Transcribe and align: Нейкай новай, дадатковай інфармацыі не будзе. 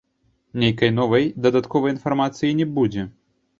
Нейкай 0.63 0.91
новай, 0.99 1.29
дадатковай 1.47 1.95
інфармацыі 1.97 2.53
не 2.63 2.69
будзе. 2.81 3.09